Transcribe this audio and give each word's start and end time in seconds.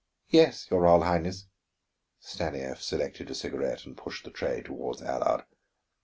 "Yes, 0.29 0.67
your 0.71 0.81
Royal 0.81 1.03
Highness." 1.03 1.45
Stanief 2.19 2.81
selected 2.81 3.29
a 3.29 3.35
cigarette 3.35 3.85
and 3.85 3.95
pushed 3.95 4.23
the 4.25 4.31
tray 4.31 4.63
toward 4.63 4.99
Allard. 4.99 5.43